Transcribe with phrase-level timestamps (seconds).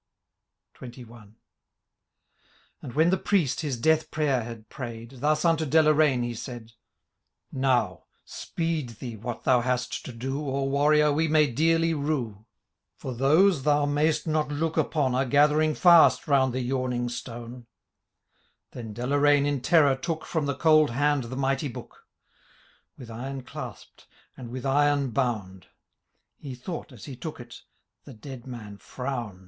[0.73, 1.35] XXI.
[2.81, 6.71] And when the priest his death piayer had prayM, Thus unto Deloraine he said:—^
[7.51, 10.39] Now, speed thee what thou hast to do.
[10.41, 12.47] Or, Warrior, we may dearly rue;
[12.97, 15.13] For those, thou may*st not look upon.
[15.13, 17.51] Are gathering fast round the yawning stone
[18.71, 22.07] 1^ Then Deloraine, in terror, took From the cold hand the Mighty Book,
[22.97, 24.05] With iron clasp'd,
[24.35, 25.67] and with iron bound:
[26.37, 27.61] He thought, as he took it,
[28.05, 29.39] the dead man frownM \> S«te Appendix, Note 2 B.